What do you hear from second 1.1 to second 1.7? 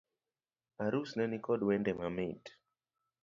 ne nikod